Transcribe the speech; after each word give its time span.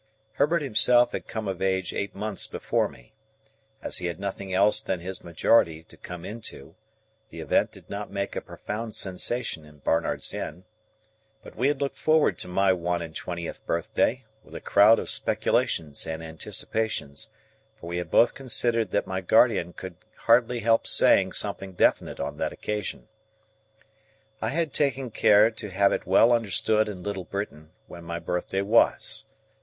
Herbert 0.33 0.63
himself 0.63 1.11
had 1.11 1.27
come 1.27 1.47
of 1.47 1.61
age 1.61 1.93
eight 1.93 2.15
months 2.15 2.47
before 2.47 2.87
me. 2.89 3.13
As 3.83 3.99
he 3.99 4.07
had 4.07 4.19
nothing 4.19 4.51
else 4.51 4.81
than 4.81 4.99
his 4.99 5.23
majority 5.23 5.83
to 5.83 5.95
come 5.95 6.25
into, 6.25 6.73
the 7.29 7.39
event 7.39 7.71
did 7.71 7.87
not 7.87 8.09
make 8.09 8.35
a 8.35 8.41
profound 8.41 8.95
sensation 8.95 9.63
in 9.63 9.77
Barnard's 9.77 10.33
Inn. 10.33 10.63
But 11.43 11.55
we 11.55 11.67
had 11.67 11.79
looked 11.81 11.99
forward 11.99 12.39
to 12.39 12.47
my 12.47 12.73
one 12.73 13.03
and 13.03 13.15
twentieth 13.15 13.63
birthday, 13.67 14.25
with 14.43 14.55
a 14.55 14.59
crowd 14.59 14.97
of 14.97 15.07
speculations 15.07 16.07
and 16.07 16.23
anticipations, 16.23 17.29
for 17.79 17.85
we 17.85 17.97
had 17.99 18.09
both 18.09 18.33
considered 18.33 18.89
that 18.89 19.05
my 19.05 19.21
guardian 19.21 19.71
could 19.71 19.97
hardly 20.25 20.61
help 20.61 20.87
saying 20.87 21.33
something 21.33 21.73
definite 21.73 22.19
on 22.19 22.37
that 22.37 22.51
occasion. 22.51 23.07
I 24.41 24.49
had 24.49 24.73
taken 24.73 25.11
care 25.11 25.51
to 25.51 25.69
have 25.69 25.93
it 25.93 26.07
well 26.07 26.31
understood 26.33 26.89
in 26.89 27.03
Little 27.03 27.25
Britain 27.25 27.69
when 27.85 28.03
my 28.03 28.17
birthday 28.17 28.63
was. 28.63 29.25